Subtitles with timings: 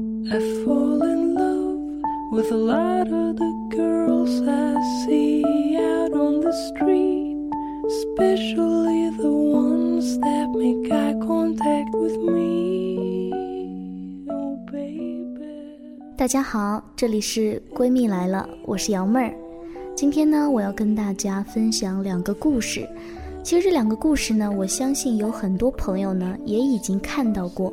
[0.00, 6.52] I fall in love with a lot of the girls I see out on the
[6.52, 7.34] street,
[7.84, 13.32] especially the ones that make eye contact with me.
[14.30, 16.14] Oh, baby.
[16.16, 19.34] 大家好，这里是闺蜜来了，我是瑶妹儿。
[19.96, 22.88] 今天呢，我要跟大家分享两个故事。
[23.42, 27.72] 其实这两个故事呢，我相信有很多朋友呢也已经看到过。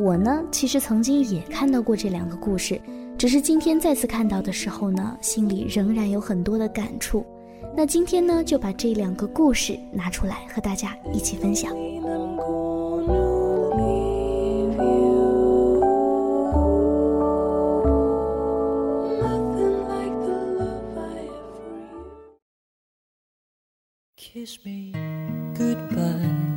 [0.00, 2.80] 我呢，其实曾经也看到过这两个故事，
[3.18, 7.22] 只是今天再次看到的时候呢，心里仍然有很多的感触。
[7.76, 11.74] 那今天呢，就把这两个故事拿出来和大家一起分享。
[11.74, 12.34] I'm
[19.54, 19.90] gonna
[24.56, 26.49] leave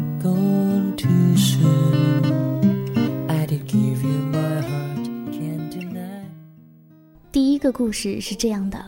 [7.34, 8.80] 第一个故事是这样的：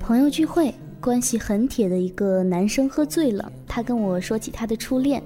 [0.00, 5.22] 朋友聚会，关系很铁的一个男生喝醉了，他跟我说起他的初恋，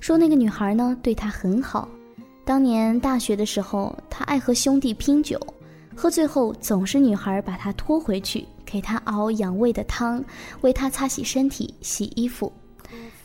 [0.00, 1.88] 说那个女孩呢对他很好。
[2.44, 5.38] 当年大学的时候，他爱和兄弟拼酒，
[5.94, 10.20] 喝醉后总是女孩把他拖回去，给他熬养胃的汤，
[10.62, 12.52] 为他擦洗身体、洗衣服。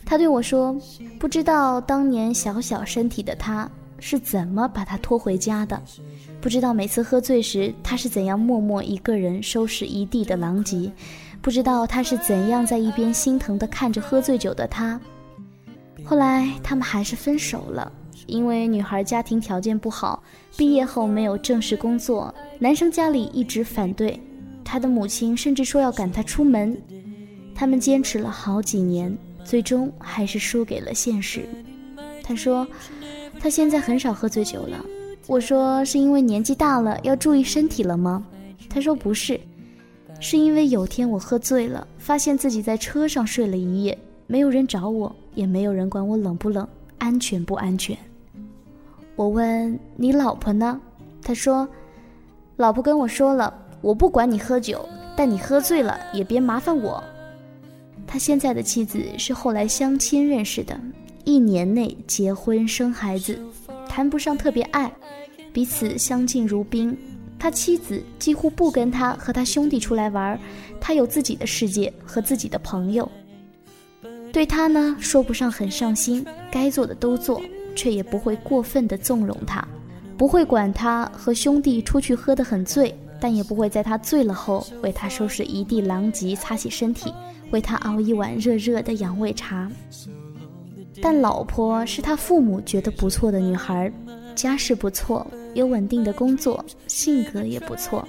[0.06, 0.80] 他对我说
[1.18, 3.68] ：“不知道当年小小身体的他
[4.00, 5.82] 是怎么把他拖回家的。”
[6.42, 10.92] 不知道每次喝醉时他是怎样默默一个人收拾一地的狼藉，
[11.42, 15.00] 不知道他是怎样在一边心疼地看着喝醉酒的他。
[16.04, 17.92] 后来他们还是分手了，
[18.28, 20.22] 因为女孩家庭条件不好，
[20.56, 24.20] 毕业后没有正式工作，男生家里一直反对，
[24.64, 26.78] 他的母亲甚至说要赶他出门。
[27.56, 31.48] 他们坚持了好几年，最终还是输给了现实。
[32.22, 32.68] 他说，
[33.40, 34.84] 他现在很少喝醉酒了。
[35.28, 38.26] 我说是因为年纪大了要注意身体了吗？
[38.70, 39.40] 他说不是，
[40.20, 46.68] 是因为有天我喝醉了，发现自己在车上睡了一夜，没有人找我，也没有人管我冷不冷，
[46.98, 47.98] 安全不安全。
[49.16, 50.80] 我问你老婆呢？
[51.24, 51.68] 他说，
[52.58, 57.04] 老婆跟我说了，我不管你喝酒，但你喝醉了也别麻烦我。
[58.06, 60.80] 他现在的妻子是后来相亲认识的，
[61.26, 63.38] 一年内结婚生孩子，
[63.90, 64.92] 谈不上特别爱，
[65.52, 66.96] 彼此相敬如宾。
[67.40, 70.40] 他妻子几乎不跟他和他兄弟出来玩，
[70.80, 73.12] 他有自己的世界和自己的朋友。
[74.32, 77.42] 对他呢，说不上很上心，该做的都做，
[77.76, 79.68] 却也不会过分的纵容他，
[80.18, 87.12] 不会管他和兄弟出去喝得很醉，但也不会在他醉了后为他收拾一地狼藉、擦洗身体，
[87.50, 89.70] 为他熬一碗热热的养胃茶。
[91.02, 93.92] 但老婆是他父母觉得不错的女孩，
[94.36, 98.08] 家世不错，有稳定的工作，性格也不错，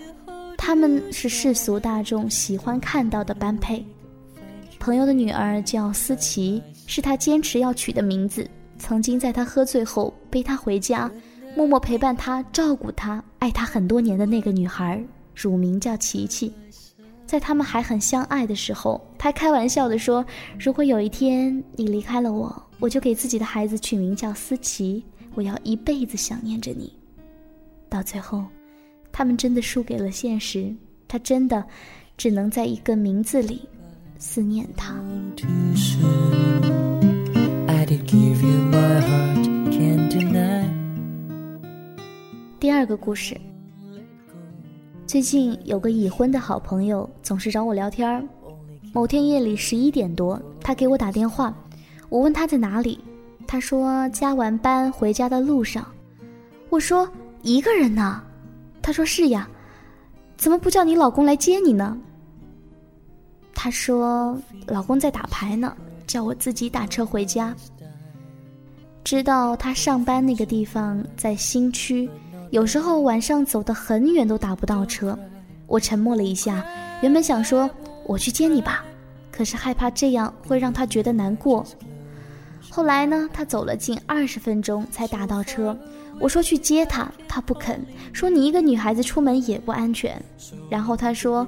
[0.56, 3.84] 他们是世俗大众喜欢看到的般配。
[4.78, 8.48] 朋友的女儿叫思琪，是他坚持要取的名字。
[8.78, 11.10] 曾经在他喝醉后背他回家，
[11.56, 15.02] 默默陪伴他、照顾他、爱他很多年的那个女孩，
[15.34, 16.52] 乳名叫琪琪。
[17.26, 20.24] 在他们还很相爱的时候，他开玩笑地说
[20.58, 25.04] ：“如果有一天你离开了我，我就给自己的孩子取名叫思琪，
[25.34, 26.92] 我要一辈子想念着你。”
[27.90, 28.44] 到最后，
[29.10, 30.72] 他们真的输给了现实，
[31.08, 31.64] 他真的
[32.16, 33.60] 只能在一个名字里
[34.18, 34.94] 思念他。
[42.60, 43.36] 第二个故事，
[45.06, 48.20] 最近有个已婚的好朋友总是找我聊天儿。
[48.92, 51.54] 某天夜里十一点多，他给我打电话，
[52.08, 52.98] 我问他在哪里，
[53.46, 55.86] 他说加完班回家的路上。
[56.70, 57.08] 我说
[57.42, 58.20] 一个人呢？
[58.82, 59.48] 他说是呀，
[60.36, 61.96] 怎么不叫你老公来接你呢？
[63.54, 65.76] 他说老公在打牌呢，
[66.08, 67.54] 叫我自己打车回家。
[69.04, 72.10] 知道他上班那个地方在新区，
[72.50, 75.18] 有时候晚上走得很远都打不到车。
[75.66, 76.64] 我沉默了一下，
[77.02, 77.68] 原本想说
[78.06, 78.84] 我去接你吧，
[79.32, 81.66] 可是害怕这样会让他觉得难过。
[82.70, 85.76] 后来呢，他走了近二十分钟才打到车。
[86.18, 90.20] 我说去接他，他不肯，说你一个女孩子出门也不安全。
[90.70, 91.46] 然后他说，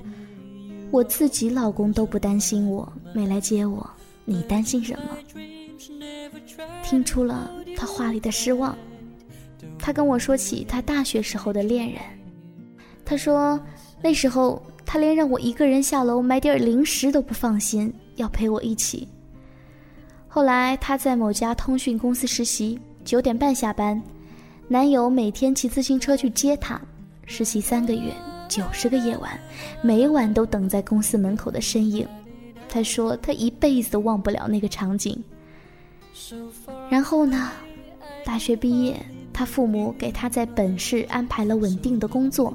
[0.90, 3.88] 我自己老公都不担心我，没来接我，
[4.24, 5.16] 你担心什么？
[6.82, 8.76] 听出了他话里的失望。
[9.88, 11.98] 他跟我说起他大学时候的恋人，
[13.06, 13.58] 他说
[14.02, 19.08] 那时候他连让我一个人下楼买点零食都不放心，要陪我一起。
[20.28, 23.98] 后来他在某家通讯公司实习，九点半下班，
[24.68, 26.78] 男友每天骑自行车去接她，
[27.24, 28.12] 实习三个月，
[28.46, 29.40] 九十个夜晚，
[29.80, 32.06] 每晚都等在公司门口的身影。
[32.68, 35.18] 她说她一辈子都忘不了那个场景。
[36.90, 37.50] 然后呢，
[38.22, 38.94] 大学毕业，
[39.38, 42.52] 他父母给他在本市安排了稳定的工作。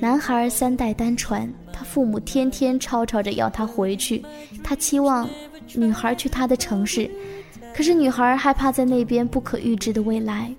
[0.00, 4.20] 男孩三代单传，他父母天天吵吵着要他回去，
[4.60, 5.30] 他期望
[5.72, 7.08] 女孩去他的城市，
[7.72, 10.52] 可是女孩害怕在那边不可预知的未来。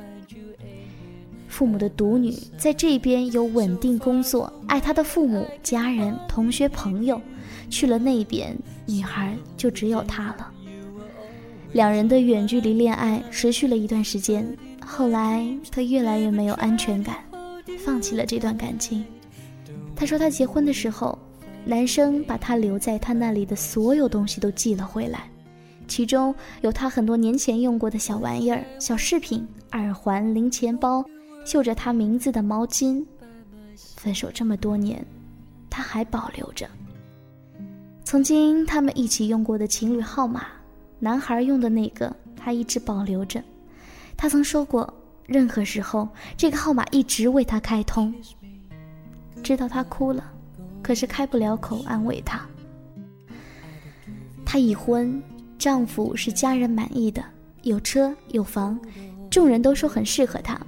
[1.49, 7.21] 父母的独女在这边有稳定工作，爱她的父母、家人、同学、朋友，
[7.69, 10.49] 去了那边，女孩就只有他了。
[11.73, 14.47] 两人的远距离恋爱持续了一段时间，
[14.85, 17.17] 后来他越来越没有安全感，
[17.83, 19.03] 放弃了这段感情。
[19.95, 21.17] 他说他结婚的时候，
[21.65, 25.29] 男生把他留在他那里的所有东西都寄了回来，
[25.87, 31.03] 其中有他很多年前用过的小玩意儿、小饰品、耳环、零钱包、
[31.45, 33.03] 绣着他名字的毛巾。
[33.97, 35.03] 分手这么多年，
[35.69, 36.69] 他还保留着。
[38.03, 40.45] 曾经他们一起用过的情侣号码，
[40.99, 43.43] 男孩用的那个，他一直保留着。
[44.17, 44.91] 他曾说过，
[45.25, 46.07] 任何时候
[46.38, 48.13] 这个号码一直为他开通。
[49.44, 50.23] 知道她哭了，
[50.81, 52.44] 可是开不了口安慰她。
[54.44, 55.21] 她已婚，
[55.59, 57.23] 丈夫是家人满意的，
[57.62, 58.79] 有车有房，
[59.29, 60.59] 众人都说很适合她。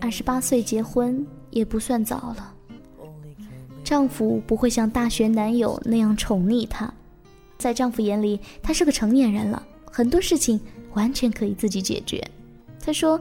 [0.00, 2.54] 二十八岁结婚也不算早了。
[3.82, 6.92] 丈夫不会像大学男友那样宠溺她，
[7.58, 10.60] 在丈夫眼里，她是个成年人了，很多事情
[10.94, 12.22] 完全可以自己解决。
[12.86, 13.20] 他说：“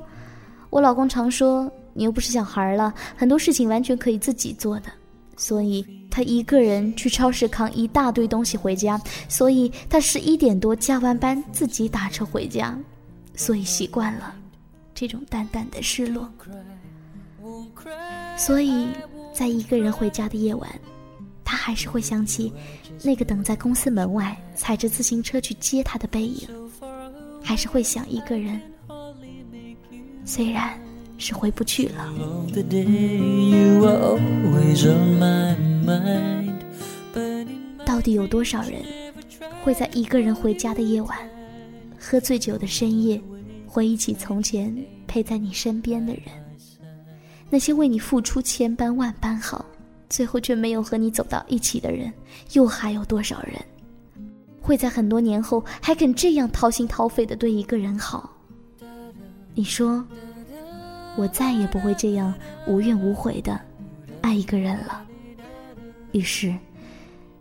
[0.70, 4.92] 我老公常说。”你又不是小孩了，很多事情完全可以自己做的，
[5.38, 12.78] 所以他一个人去超市扛一大堆东西回家，所以他十一点多加完班自己打车回家，
[13.34, 14.36] 所以习惯了
[14.94, 16.30] 这种淡淡的失落。
[18.36, 18.90] 所以
[19.34, 20.70] 在一个人回家的夜晚，
[21.46, 22.52] 他还是会想起
[23.04, 26.46] 那个等在公司门外踩着自行车去接他的背影，
[27.42, 28.62] 还是会想一个人，
[30.26, 30.78] 虽然。
[31.18, 32.14] 是回不去了。
[37.86, 38.84] 到底有多少人
[39.64, 41.18] 会在一个人回家的夜晚，
[41.98, 43.20] 喝醉酒的深夜，
[43.66, 44.76] 回忆起从前
[45.08, 46.24] 陪在你身边的人？
[47.50, 49.66] 那些为你付出千般万般好，
[50.10, 52.12] 最后却没有和你走到一起的人，
[52.52, 53.54] 又还有多少人
[54.60, 58.35] 会在很多年后还肯这样掏心掏肺的对一个人好？
[59.56, 60.06] 你说？
[61.18, 62.34] 我再也不会这样
[62.68, 63.58] 无怨无悔的
[64.20, 65.02] 爱一个人了。
[66.12, 66.54] 于是，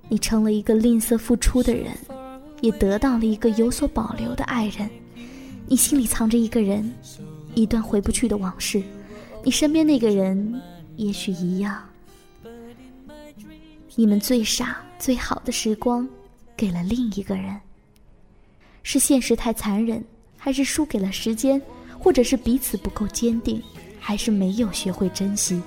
[0.08, 1.92] 你成了一个吝啬付出的人，
[2.60, 4.88] 也得到了一个有所保留的爱人。
[5.66, 6.88] 你心里藏着一个人，
[7.56, 8.80] 一段回不去的往事。
[9.42, 10.62] 你身边那个人
[10.94, 11.82] 也许一样。
[13.96, 16.08] 你们最傻最好的时光，
[16.56, 17.60] 给了另一个人。
[18.84, 20.04] 是现实太残忍，
[20.38, 21.60] 还是输给了时间？
[22.04, 23.62] 或者是彼此不够坚定，
[23.98, 25.62] 还是没有学会珍惜。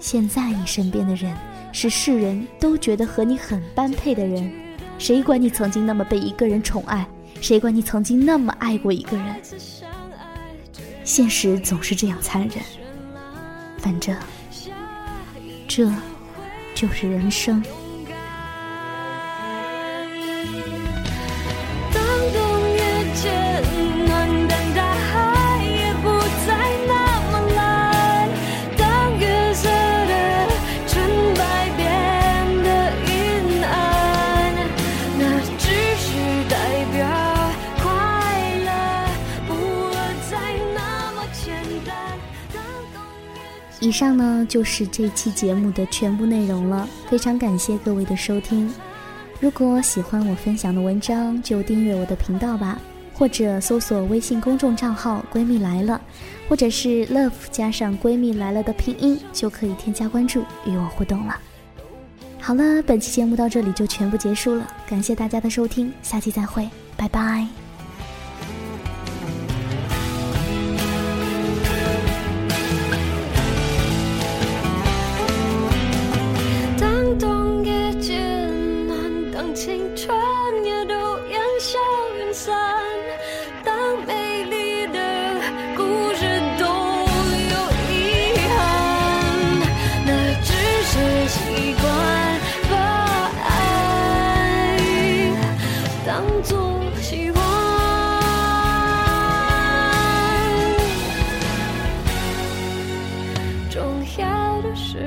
[0.00, 1.36] 现在你身边的人，
[1.72, 4.50] 是世人都觉得和你很般配的人。
[4.98, 7.06] 谁管你曾经那么被一个人宠爱？
[7.42, 9.36] 谁管你曾经那么爱过一个人？
[11.04, 12.52] 现实总是这样残忍。
[13.76, 14.16] 反正，
[15.68, 15.92] 这，
[16.74, 17.62] 就是人生。
[43.86, 48.68] 以上呢就是这期节目的全部内容了，非常感谢各位的收听。
[49.38, 52.80] 如果喜欢我分享的文章，就订阅我的频道吧，
[53.14, 56.00] 或者搜索微信公众账号“闺蜜来了”，
[56.50, 61.38] 或者是 “love” 加上“闺蜜来了”的拼音，就可以添加关注与我互动了。
[62.40, 67.65] 好了，本期节目到这里就全部结束了，感谢大家的收听，下期再会，拜拜。
[104.18, 104.98] 要的是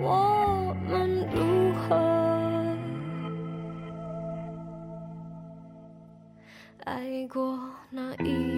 [0.00, 1.94] 我们如何
[6.84, 7.58] 爱过
[7.90, 8.53] 那一。